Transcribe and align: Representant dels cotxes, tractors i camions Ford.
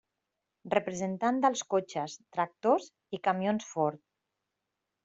Representant 0.73 1.37
dels 1.43 1.63
cotxes, 1.75 2.17
tractors 2.39 2.89
i 3.19 3.25
camions 3.31 3.71
Ford. 3.75 4.07